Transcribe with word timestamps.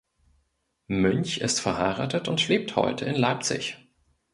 Münch 0.87 1.41
ist 1.41 1.59
verheiratet 1.59 2.27
und 2.27 2.47
lebt 2.47 2.75
heute 2.75 3.05
in 3.05 3.13
Leipzig. 3.13 3.77